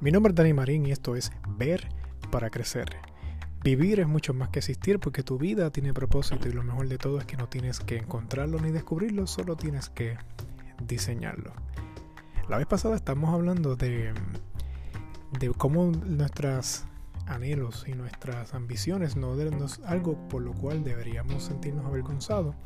Mi 0.00 0.10
nombre 0.10 0.30
es 0.30 0.34
Dani 0.34 0.54
Marín 0.54 0.86
y 0.86 0.92
esto 0.92 1.14
es 1.14 1.30
Ver 1.58 1.86
para 2.30 2.48
Crecer. 2.48 2.88
Vivir 3.62 4.00
es 4.00 4.08
mucho 4.08 4.32
más 4.32 4.48
que 4.48 4.60
existir 4.60 4.98
porque 4.98 5.22
tu 5.22 5.36
vida 5.36 5.70
tiene 5.70 5.92
propósito 5.92 6.48
y 6.48 6.52
lo 6.52 6.62
mejor 6.62 6.88
de 6.88 6.96
todo 6.96 7.18
es 7.18 7.26
que 7.26 7.36
no 7.36 7.50
tienes 7.50 7.80
que 7.80 7.98
encontrarlo 7.98 8.58
ni 8.60 8.70
descubrirlo, 8.70 9.26
solo 9.26 9.56
tienes 9.56 9.90
que 9.90 10.16
diseñarlo. 10.86 11.52
La 12.48 12.56
vez 12.56 12.66
pasada 12.66 12.96
estamos 12.96 13.34
hablando 13.34 13.76
de, 13.76 14.14
de 15.38 15.48
cómo 15.50 15.90
nuestros 15.90 16.84
anhelos 17.26 17.84
y 17.86 17.92
nuestras 17.92 18.54
ambiciones 18.54 19.16
no 19.16 19.36
ser 19.36 19.84
algo 19.84 20.16
por 20.28 20.40
lo 20.40 20.54
cual 20.54 20.82
deberíamos 20.82 21.44
sentirnos 21.44 21.84
avergonzados, 21.84 22.56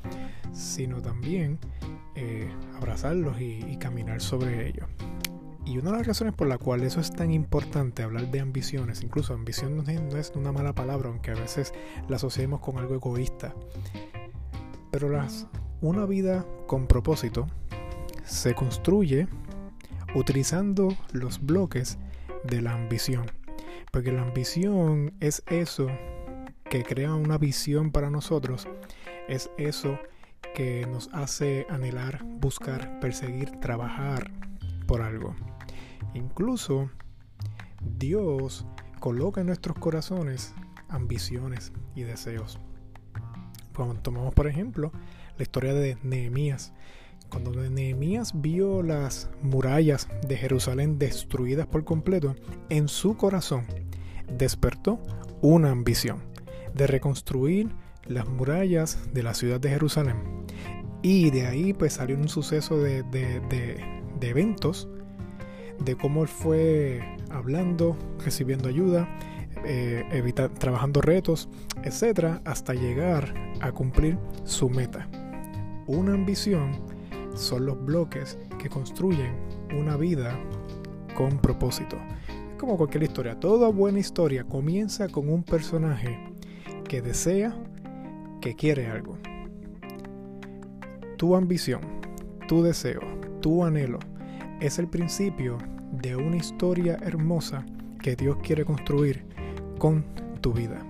sino 0.52 1.02
también 1.02 1.58
eh, 2.14 2.48
abrazarlos 2.76 3.40
y 3.40 3.76
caminar 3.78 4.20
sobre 4.20 4.68
ellos. 4.68 4.86
Y 5.66 5.78
una 5.78 5.92
de 5.92 5.98
las 5.98 6.06
razones 6.06 6.34
por 6.34 6.46
la 6.46 6.58
cual 6.58 6.82
eso 6.82 7.00
es 7.00 7.10
tan 7.10 7.30
importante, 7.30 8.02
hablar 8.02 8.30
de 8.30 8.40
ambiciones, 8.40 9.02
incluso 9.02 9.32
ambición 9.32 9.76
no 9.76 10.18
es, 10.18 10.32
una 10.34 10.52
mala 10.52 10.74
palabra, 10.74 11.08
aunque 11.08 11.30
a 11.30 11.34
veces 11.34 11.72
la 12.08 12.16
asociemos 12.16 12.60
con 12.60 12.76
algo 12.76 12.94
egoísta, 12.94 13.54
pero 14.90 15.08
una 15.80 16.04
vida 16.04 16.46
con 16.66 16.86
propósito 16.86 17.46
se 18.24 18.54
construye 18.54 19.26
utilizando 20.14 20.88
los 21.12 21.44
bloques 21.44 21.98
de 22.44 22.62
la 22.62 22.72
ambición. 22.72 23.26
Porque 23.90 24.12
la 24.12 24.22
ambición 24.22 25.14
es 25.20 25.42
eso 25.46 25.88
que 26.68 26.82
crea 26.82 27.14
una 27.14 27.38
visión 27.38 27.90
para 27.90 28.10
nosotros, 28.10 28.68
es 29.28 29.50
eso 29.56 29.98
que 30.54 30.86
nos 30.86 31.08
hace 31.12 31.66
anhelar, 31.70 32.22
buscar, 32.24 33.00
perseguir, 33.00 33.50
trabajar 33.60 34.30
por 34.86 35.02
algo. 35.02 35.34
Incluso 36.12 36.90
Dios 37.98 38.66
coloca 39.00 39.40
en 39.40 39.48
nuestros 39.48 39.76
corazones 39.78 40.54
ambiciones 40.88 41.72
y 41.94 42.02
deseos. 42.02 42.60
Cuando 43.74 43.94
tomamos, 43.96 44.34
por 44.34 44.46
ejemplo, 44.46 44.92
la 45.36 45.42
historia 45.42 45.74
de 45.74 45.98
Nehemías. 46.02 46.72
Cuando 47.28 47.50
Nehemías 47.50 48.40
vio 48.40 48.82
las 48.82 49.30
murallas 49.42 50.08
de 50.26 50.36
Jerusalén 50.36 50.98
destruidas 50.98 51.66
por 51.66 51.84
completo, 51.84 52.36
en 52.68 52.86
su 52.86 53.16
corazón 53.16 53.66
despertó 54.28 55.00
una 55.42 55.70
ambición 55.70 56.22
de 56.74 56.86
reconstruir 56.86 57.70
las 58.04 58.28
murallas 58.28 59.12
de 59.12 59.22
la 59.22 59.34
ciudad 59.34 59.60
de 59.60 59.70
Jerusalén. 59.70 60.16
Y 61.02 61.30
de 61.30 61.46
ahí 61.46 61.72
pues 61.72 61.94
salió 61.94 62.16
un 62.16 62.28
suceso 62.28 62.78
de, 62.78 63.04
eventos 64.20 64.88
de 65.80 65.96
cómo 65.96 66.22
él 66.22 66.28
fue 66.28 67.02
hablando, 67.30 67.96
recibiendo 68.24 68.68
ayuda, 68.68 69.08
eh, 69.64 70.32
trabajando 70.58 71.00
retos, 71.00 71.48
etcétera, 71.82 72.40
hasta 72.44 72.74
llegar 72.74 73.34
a 73.60 73.72
cumplir 73.72 74.18
su 74.44 74.68
meta. 74.68 75.08
Una 75.86 76.14
ambición 76.14 76.72
son 77.34 77.66
los 77.66 77.82
bloques 77.84 78.38
que 78.58 78.68
construyen 78.68 79.34
una 79.76 79.96
vida 79.96 80.38
con 81.14 81.38
propósito. 81.38 81.96
Es 82.52 82.58
como 82.58 82.76
cualquier 82.76 83.04
historia. 83.04 83.38
Toda 83.38 83.68
buena 83.68 83.98
historia 83.98 84.44
comienza 84.44 85.08
con 85.08 85.28
un 85.28 85.42
personaje 85.42 86.18
que 86.88 87.02
desea, 87.02 87.54
que 88.40 88.54
quiere 88.54 88.86
algo. 88.86 89.18
Tu 91.16 91.34
ambición, 91.36 91.80
tu 92.48 92.62
deseo, 92.62 93.00
tu 93.40 93.64
anhelo 93.64 93.98
es 94.66 94.78
el 94.78 94.88
principio 94.88 95.58
de 95.92 96.16
una 96.16 96.36
historia 96.36 96.96
hermosa 97.02 97.66
que 98.00 98.16
Dios 98.16 98.38
quiere 98.42 98.64
construir 98.64 99.26
con 99.78 100.06
tu 100.40 100.54
vida. 100.54 100.80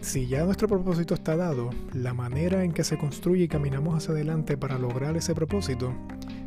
Si 0.00 0.26
ya 0.26 0.44
nuestro 0.44 0.66
propósito 0.66 1.14
está 1.14 1.36
dado, 1.36 1.70
la 1.92 2.14
manera 2.14 2.64
en 2.64 2.72
que 2.72 2.82
se 2.82 2.98
construye 2.98 3.44
y 3.44 3.48
caminamos 3.48 3.94
hacia 3.94 4.10
adelante 4.10 4.56
para 4.56 4.76
lograr 4.76 5.16
ese 5.16 5.36
propósito 5.36 5.94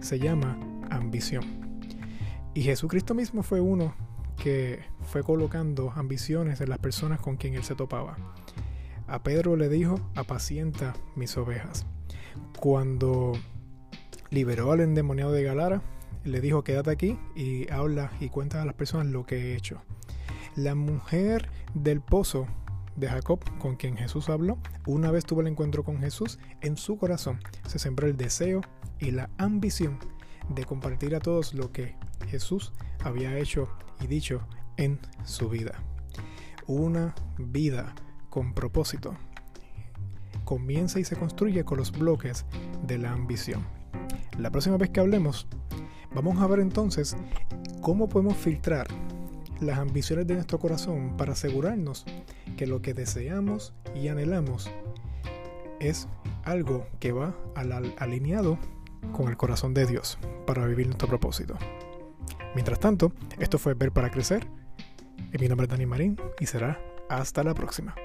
se 0.01 0.19
llama 0.19 0.59
ambición. 0.89 1.45
Y 2.53 2.63
Jesucristo 2.63 3.13
mismo 3.13 3.41
fue 3.41 3.61
uno 3.61 3.95
que 4.35 4.81
fue 5.03 5.23
colocando 5.23 5.93
ambiciones 5.95 6.59
en 6.59 6.69
las 6.71 6.79
personas 6.79 7.21
con 7.21 7.37
quien 7.37 7.53
él 7.53 7.63
se 7.63 7.75
topaba. 7.75 8.17
A 9.07 9.23
Pedro 9.23 9.55
le 9.55 9.69
dijo, 9.69 10.01
apacienta 10.13 10.93
mis 11.15 11.37
ovejas. 11.37 11.85
Cuando 12.59 13.31
liberó 14.29 14.71
al 14.71 14.81
endemoniado 14.81 15.31
de 15.31 15.43
Galara, 15.43 15.81
le 16.23 16.41
dijo, 16.41 16.63
quédate 16.63 16.91
aquí 16.91 17.19
y 17.35 17.71
habla 17.71 18.11
y 18.19 18.29
cuenta 18.29 18.61
a 18.61 18.65
las 18.65 18.75
personas 18.75 19.07
lo 19.07 19.25
que 19.25 19.37
he 19.37 19.55
hecho. 19.55 19.81
La 20.55 20.75
mujer 20.75 21.49
del 21.73 22.01
pozo 22.01 22.47
de 22.95 23.09
Jacob, 23.09 23.39
con 23.59 23.75
quien 23.75 23.97
Jesús 23.97 24.29
habló, 24.29 24.57
una 24.87 25.11
vez 25.11 25.25
tuvo 25.25 25.41
el 25.41 25.47
encuentro 25.47 25.83
con 25.83 25.99
Jesús, 25.99 26.39
en 26.61 26.77
su 26.77 26.97
corazón 26.97 27.39
se 27.67 27.79
sembró 27.79 28.07
el 28.07 28.17
deseo 28.17 28.61
y 28.99 29.11
la 29.11 29.29
ambición 29.37 29.99
de 30.49 30.63
compartir 30.63 31.15
a 31.15 31.19
todos 31.19 31.53
lo 31.53 31.71
que 31.71 31.95
Jesús 32.27 32.73
había 33.03 33.37
hecho 33.37 33.69
y 33.99 34.07
dicho 34.07 34.47
en 34.77 34.99
su 35.23 35.49
vida. 35.49 35.83
Una 36.67 37.13
vida 37.37 37.93
con 38.29 38.53
propósito 38.53 39.15
comienza 40.45 40.99
y 40.99 41.03
se 41.03 41.15
construye 41.15 41.63
con 41.65 41.77
los 41.77 41.91
bloques 41.91 42.45
de 42.83 42.97
la 42.97 43.11
ambición. 43.11 43.65
La 44.37 44.51
próxima 44.51 44.77
vez 44.77 44.89
que 44.89 44.99
hablemos, 44.99 45.47
vamos 46.13 46.41
a 46.41 46.47
ver 46.47 46.59
entonces 46.59 47.15
cómo 47.81 48.09
podemos 48.09 48.35
filtrar 48.35 48.87
las 49.61 49.79
ambiciones 49.79 50.27
de 50.27 50.33
nuestro 50.33 50.59
corazón 50.59 51.15
para 51.17 51.33
asegurarnos 51.33 52.05
que 52.57 52.67
lo 52.67 52.81
que 52.81 52.93
deseamos 52.93 53.73
y 53.95 54.09
anhelamos 54.09 54.69
es 55.79 56.07
algo 56.43 56.85
que 56.99 57.11
va 57.11 57.33
alineado 57.97 58.57
con 59.13 59.29
el 59.29 59.37
corazón 59.37 59.73
de 59.73 59.85
Dios 59.85 60.17
para 60.45 60.65
vivir 60.65 60.87
nuestro 60.87 61.07
propósito. 61.07 61.55
Mientras 62.53 62.79
tanto, 62.79 63.13
esto 63.39 63.57
fue 63.57 63.73
Ver 63.73 63.91
para 63.91 64.09
Crecer. 64.09 64.47
Mi 65.39 65.47
nombre 65.47 65.65
es 65.65 65.71
Dani 65.71 65.85
Marín 65.85 66.17
y 66.39 66.45
será 66.45 66.79
hasta 67.09 67.43
la 67.43 67.53
próxima. 67.53 67.95